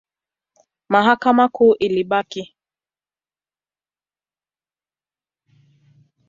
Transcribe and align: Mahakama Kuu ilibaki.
Mahakama 0.89 1.47
Kuu 1.49 1.75
ilibaki. 1.79 2.55